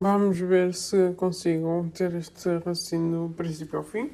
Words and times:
Vamos 0.00 0.38
ver 0.38 0.74
se 0.74 1.12
consigo 1.16 1.90
ter 1.92 2.14
este 2.14 2.48
raciocínio 2.58 3.26
do 3.26 3.34
princípio 3.34 3.78
ao 3.80 3.84
fim. 3.84 4.08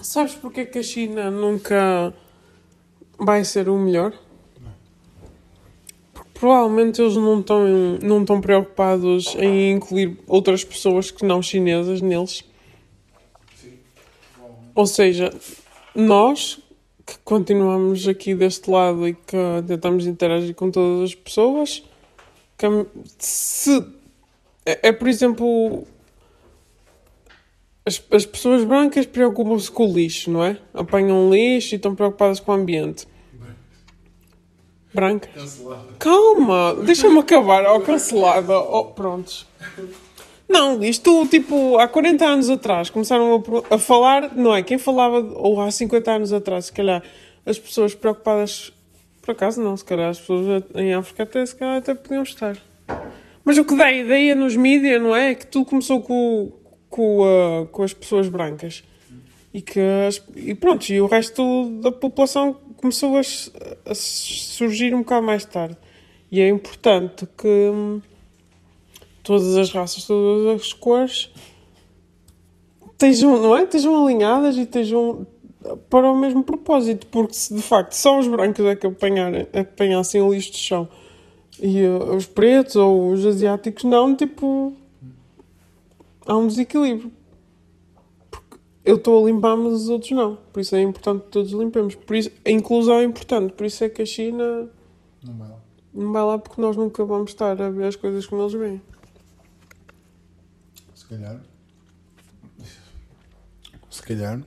Sabes 0.00 0.36
porque 0.36 0.62
é 0.62 0.64
que 0.64 0.78
a 0.78 0.82
China 0.82 1.30
nunca 1.30 2.14
vai 3.18 3.44
ser 3.44 3.68
o 3.68 3.76
melhor? 3.76 4.18
Porque 6.14 6.30
provavelmente 6.32 7.02
eles 7.02 7.14
não 7.14 7.40
estão, 7.40 7.66
não 8.02 8.22
estão 8.22 8.40
preocupados 8.40 9.34
em 9.34 9.72
incluir 9.72 10.18
outras 10.26 10.64
pessoas 10.64 11.10
que 11.10 11.26
não 11.26 11.42
chinesas 11.42 12.00
neles. 12.00 12.42
Ou 14.74 14.86
seja, 14.86 15.30
nós 15.94 16.58
que 17.04 17.18
continuamos 17.18 18.08
aqui 18.08 18.34
deste 18.34 18.70
lado 18.70 19.06
e 19.06 19.12
que 19.12 19.36
tentamos 19.66 20.06
interagir 20.06 20.54
com 20.54 20.70
todas 20.70 21.10
as 21.10 21.14
pessoas, 21.14 21.84
que 22.56 22.66
se 23.18 24.02
é, 24.64 24.88
é 24.88 24.92
por 24.92 25.08
exemplo, 25.08 25.86
as, 27.86 28.02
as 28.10 28.24
pessoas 28.24 28.64
brancas 28.64 29.06
preocupam-se 29.06 29.70
com 29.70 29.90
o 29.90 29.94
lixo, 29.94 30.30
não 30.30 30.42
é? 30.42 30.58
Apanham 30.72 31.30
lixo 31.30 31.74
e 31.74 31.76
estão 31.76 31.94
preocupadas 31.94 32.40
com 32.40 32.52
o 32.52 32.54
ambiente. 32.54 33.06
Branca. 34.92 35.28
Calma, 35.98 36.76
deixa-me 36.84 37.18
acabar. 37.18 37.66
Oh, 37.66 37.80
cancelada. 37.80 38.56
Oh, 38.56 38.84
prontos. 38.84 39.44
Não, 40.48 40.82
isto, 40.84 41.26
tipo, 41.26 41.76
há 41.78 41.88
40 41.88 42.24
anos 42.24 42.48
atrás 42.48 42.90
começaram 42.90 43.42
a, 43.70 43.74
a, 43.74 43.78
falar, 43.78 44.34
não 44.36 44.54
é? 44.54 44.62
Quem 44.62 44.78
falava, 44.78 45.18
ou 45.18 45.60
há 45.60 45.70
50 45.70 46.12
anos 46.12 46.32
atrás, 46.32 46.66
se 46.66 46.72
calhar, 46.72 47.02
as 47.44 47.58
pessoas 47.58 47.92
preocupadas, 47.92 48.72
por 49.20 49.32
acaso 49.32 49.60
não, 49.60 49.76
se 49.76 49.84
calhar 49.84 50.10
as 50.10 50.20
pessoas 50.20 50.62
em 50.76 50.94
África 50.94 51.24
até, 51.24 51.44
se 51.44 51.56
calhar, 51.56 51.78
até 51.78 51.94
podiam 51.94 52.22
estar. 52.22 52.56
Mas 53.44 53.58
o 53.58 53.64
que 53.64 53.76
dá 53.76 53.86
a 53.86 53.92
ideia 53.92 54.34
nos 54.34 54.56
mídias, 54.56 55.00
não 55.02 55.14
é? 55.14 55.34
Que 55.34 55.46
tudo 55.46 55.66
começou 55.66 56.00
com, 56.00 56.52
com, 56.88 57.20
uh, 57.20 57.66
com 57.66 57.82
as 57.82 57.92
pessoas 57.92 58.28
brancas. 58.28 58.82
E 59.52 59.60
que 59.60 59.78
as, 60.08 60.22
e 60.34 60.54
pronto, 60.54 60.88
e 60.88 61.00
o 61.00 61.06
resto 61.06 61.78
da 61.80 61.92
população 61.92 62.56
começou 62.76 63.16
a, 63.16 63.20
a 63.90 63.94
surgir 63.94 64.94
um 64.94 65.00
bocado 65.00 65.26
mais 65.26 65.44
tarde. 65.44 65.76
E 66.30 66.40
é 66.40 66.48
importante 66.48 67.28
que 67.36 67.46
hum, 67.46 68.00
todas 69.22 69.56
as 69.56 69.70
raças, 69.70 70.04
todas 70.04 70.60
as 70.60 70.72
cores 70.72 71.30
estejam, 72.92 73.40
não 73.40 73.56
é? 73.56 73.62
estejam 73.62 74.04
alinhadas 74.04 74.56
e 74.56 74.62
estejam 74.62 75.26
para 75.88 76.10
o 76.10 76.16
mesmo 76.16 76.42
propósito, 76.42 77.06
porque 77.06 77.34
se 77.34 77.54
de 77.54 77.62
facto 77.62 77.92
só 77.92 78.18
os 78.18 78.26
brancos 78.26 78.64
é 78.66 78.76
que 78.76 78.86
apanhassem 78.86 80.20
o 80.20 80.32
lixo 80.32 80.52
de 80.52 80.58
chão 80.58 80.88
e 81.60 81.84
uh, 81.86 82.14
os 82.14 82.26
pretos 82.26 82.76
ou 82.76 83.12
os 83.12 83.24
asiáticos 83.24 83.84
não, 83.84 84.14
tipo. 84.14 84.74
Há 86.26 86.36
um 86.36 86.46
desequilíbrio. 86.46 87.12
Porque 88.30 88.58
eu 88.84 88.96
estou 88.96 89.22
a 89.22 89.30
limpar, 89.30 89.56
mas 89.56 89.74
os 89.74 89.88
outros 89.88 90.10
não. 90.12 90.36
Por 90.52 90.60
isso 90.60 90.74
é 90.74 90.82
importante 90.82 91.24
que 91.24 91.30
todos 91.30 91.52
limpemos. 91.52 91.94
Por 91.94 92.16
isso, 92.16 92.30
a 92.44 92.50
inclusão 92.50 92.96
é 92.96 93.04
importante. 93.04 93.52
Por 93.52 93.66
isso 93.66 93.84
é 93.84 93.88
que 93.88 94.02
a 94.02 94.06
China. 94.06 94.68
Não 95.22 95.34
vai 95.34 95.48
lá. 95.48 95.58
Não 95.92 96.12
vai 96.12 96.24
lá 96.24 96.38
porque 96.38 96.60
nós 96.60 96.76
nunca 96.76 97.04
vamos 97.04 97.30
estar 97.30 97.60
a 97.60 97.70
ver 97.70 97.84
as 97.84 97.96
coisas 97.96 98.26
como 98.26 98.42
eles 98.42 98.54
veem. 98.54 98.82
Se 100.94 101.06
calhar. 101.06 101.40
Se 103.90 104.02
calhar. 104.02 104.42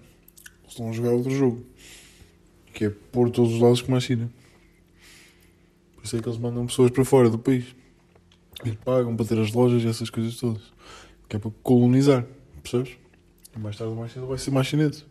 Estão 0.68 0.90
a 0.90 0.92
jogar 0.92 1.12
outro 1.12 1.32
jogo. 1.32 1.64
Que 2.74 2.86
é 2.86 2.90
pôr 2.90 3.30
todos 3.30 3.54
os 3.54 3.62
lados 3.62 3.82
como 3.82 3.98
a 3.98 4.00
China 4.00 4.30
isso 6.08 6.16
é 6.16 6.22
que 6.22 6.28
eles 6.28 6.40
mandam 6.40 6.66
pessoas 6.66 6.90
para 6.90 7.04
fora 7.04 7.30
do 7.30 7.38
país. 7.38 7.76
E 8.66 8.72
pagam 8.72 9.16
para 9.16 9.26
ter 9.26 9.40
as 9.40 9.52
lojas 9.52 9.84
e 9.84 9.88
essas 9.88 10.10
coisas 10.10 10.38
todas. 10.38 10.64
Que 11.28 11.36
é 11.36 11.40
para 11.40 11.52
colonizar. 11.62 12.26
Percebes? 12.64 12.98
E 13.56 13.60
mais 13.60 13.78
tarde 13.78 13.92
ou 13.92 14.00
mais 14.00 14.12
cedo 14.12 14.26
vai 14.26 14.38
ser 14.38 14.52
mais 14.52 14.68
chinês. 14.68 15.06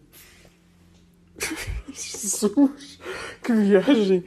Jesus! 1.93 2.99
Que 3.43 3.53
viagem! 3.53 4.25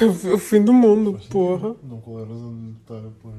É 0.00 0.04
o 0.04 0.38
fim 0.38 0.64
do 0.64 0.72
mundo, 0.72 1.20
porra. 1.30 1.76
Não 1.82 2.00
qual 2.00 2.20
é 2.20 2.22
a 2.22 2.26
razão 2.26 2.56
de 2.56 2.70
estar 2.80 3.06
a 3.06 3.10
pôr. 3.10 3.32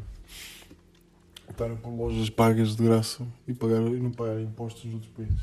Estar 1.50 1.72
a 1.72 1.76
pôr 1.76 1.90
lojas 1.90 2.30
pagas 2.30 2.76
de 2.76 2.84
graça 2.84 3.26
e, 3.48 3.54
pagar, 3.54 3.82
e 3.82 4.00
não 4.00 4.12
pagar 4.12 4.40
impostos 4.42 4.86
nos 4.86 4.96
outros 4.96 5.12
países. 5.12 5.42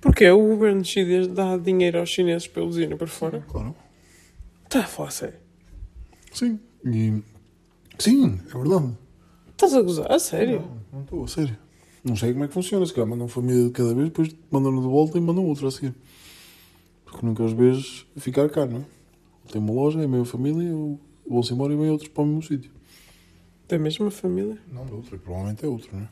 Porquê? 0.00 0.30
O 0.30 0.38
governo 0.38 0.84
chinês 0.84 1.26
dá 1.28 1.56
dinheiro 1.56 1.98
aos 1.98 2.08
chineses 2.08 2.46
para 2.46 2.62
eles 2.62 2.76
irem 2.76 2.96
para 2.96 3.06
fora? 3.06 3.44
Claro. 3.48 3.74
Está 4.64 4.80
a 4.80 4.86
falar 4.86 5.10
sério? 5.10 5.38
Sim. 6.32 6.58
E... 6.84 7.22
Sim, 7.98 8.40
é 8.48 8.58
verdade. 8.58 8.96
Estás 9.50 9.74
a 9.74 9.82
gozar? 9.82 10.10
A 10.10 10.18
sério? 10.18 10.60
Não, 10.60 10.80
não 10.92 11.02
estou, 11.02 11.24
a 11.24 11.28
sério. 11.28 11.58
Não 12.02 12.16
sei 12.16 12.32
como 12.32 12.44
é 12.44 12.48
que 12.48 12.54
funciona. 12.54 12.86
Se 12.86 12.94
calhar 12.94 13.08
mandam 13.08 13.28
família 13.28 13.64
de 13.64 13.70
cada 13.70 13.94
vez, 13.94 14.08
depois 14.08 14.34
mandam-no 14.50 14.80
de 14.80 14.88
volta 14.88 15.18
e 15.18 15.20
mandam 15.20 15.44
outro 15.44 15.66
a 15.66 15.70
seguir. 15.70 15.94
Porque 17.04 17.26
nunca 17.26 17.42
os 17.42 17.52
vês 17.52 18.06
ficar 18.16 18.48
cá, 18.48 18.64
não 18.64 18.80
é? 18.80 18.84
Tem 19.52 19.60
uma 19.60 19.72
loja, 19.72 20.00
é 20.00 20.20
a 20.20 20.24
família, 20.24 20.72
vão-se 21.28 21.52
embora 21.52 21.74
e 21.74 21.76
vêm 21.76 21.90
outros 21.90 22.08
para 22.08 22.22
o 22.22 22.26
mesmo 22.26 22.42
sítio. 22.42 22.70
Da 23.68 23.78
mesma 23.78 24.10
família? 24.10 24.58
Não, 24.72 24.86
de 24.86 24.92
outra, 24.92 25.18
provavelmente 25.18 25.64
é 25.64 25.68
outro, 25.68 25.90
não 25.92 26.02
é? 26.02 26.08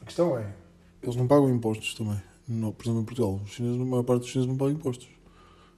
A 0.00 0.04
questão 0.04 0.38
é, 0.38 0.54
eles 1.02 1.16
não 1.16 1.26
pagam 1.26 1.50
impostos 1.50 1.94
também. 1.94 2.20
Não, 2.48 2.72
por 2.72 2.84
exemplo, 2.84 3.02
em 3.02 3.04
Portugal, 3.04 3.40
os 3.44 3.50
chineses, 3.50 3.80
a 3.80 3.84
maior 3.84 4.02
parte 4.02 4.20
dos 4.20 4.30
chineses 4.30 4.48
não 4.48 4.56
pagam 4.56 4.74
impostos. 4.74 5.08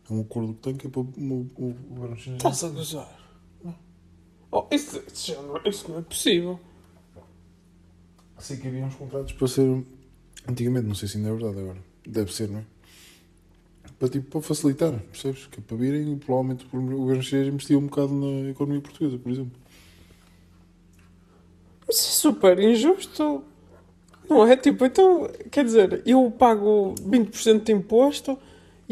É 0.08 0.12
um 0.12 0.20
acordo 0.20 0.54
que 0.54 0.60
tem 0.60 0.76
que 0.76 0.86
é 0.86 0.90
para 0.90 1.00
o, 1.00 1.04
governo 1.04 2.16
chinês. 2.16 2.38
Estás 2.38 2.64
a 2.64 2.68
gozar? 2.68 3.22
Oh, 4.50 4.66
isso, 4.70 5.02
isso, 5.10 5.42
não, 5.42 5.60
isso 5.64 5.90
não 5.90 5.98
é 5.98 6.02
possível. 6.02 6.60
Sei 8.38 8.56
que 8.56 8.68
havia 8.68 8.84
uns 8.84 8.94
contratos 8.96 9.32
para 9.32 9.48
ser. 9.48 9.84
Antigamente, 10.46 10.86
não 10.86 10.94
sei 10.94 11.08
se 11.08 11.16
ainda 11.16 11.30
é 11.30 11.32
verdade 11.32 11.60
agora. 11.60 11.78
Deve 12.06 12.32
ser, 12.34 12.48
não 12.50 12.58
é? 12.58 12.64
Para, 13.98 14.08
tipo, 14.08 14.28
para 14.28 14.42
facilitar, 14.42 14.98
percebes? 14.98 15.46
Que 15.46 15.60
é 15.60 15.62
para 15.62 15.76
virem 15.76 16.12
e 16.12 16.16
provavelmente 16.16 16.66
o 16.66 16.80
governo 16.80 17.22
chinês 17.22 17.46
investia 17.46 17.78
um 17.78 17.86
bocado 17.86 18.12
na 18.12 18.50
economia 18.50 18.82
portuguesa, 18.82 19.16
por 19.16 19.30
exemplo. 19.30 19.52
Mas 21.86 21.98
é 21.98 22.02
super 22.02 22.58
injusto. 22.58 23.44
Não 24.28 24.46
é? 24.46 24.56
Tipo, 24.56 24.84
então, 24.84 25.30
quer 25.50 25.64
dizer, 25.64 26.02
eu 26.04 26.30
pago 26.30 26.94
20% 27.00 27.62
de 27.62 27.72
imposto 27.72 28.36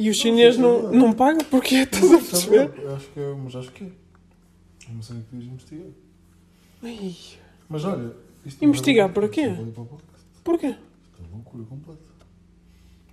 e 0.01 0.09
os 0.09 0.17
chineses 0.17 0.59
não, 0.59 0.91
não 0.91 1.13
pagam 1.13 1.45
porque 1.45 1.75
estás 1.75 2.11
a 2.11 2.19
perceber? 2.19 2.73
Acho 2.97 3.09
que 3.11 3.21
é, 3.21 3.35
mas 3.35 3.55
acho 3.55 3.71
que 3.71 3.85
é. 3.85 3.87
É 4.89 4.93
uma 4.93 5.03
cena 5.03 5.21
que 5.21 5.37
devias 5.37 5.53
investigar. 5.53 5.87
Ai. 6.83 7.15
Mas 7.69 7.85
olha, 7.85 8.17
investigar 8.63 9.13
para 9.13 9.29
quê? 9.29 9.49
Porquê? 10.43 10.69
Isto 10.69 11.23
é 11.23 11.31
loucura 11.31 11.65
completa. 11.65 12.01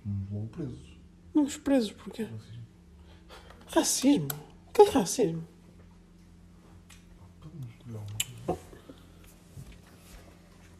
Vamos 0.02 0.32
logo 0.32 0.46
presos. 0.46 0.98
Vamos 1.34 1.56
presos 1.58 1.92
porquê? 1.92 2.22
Racismo. 2.22 2.62
Racismo? 3.66 4.28
Que 4.72 4.82
racismo? 4.84 5.44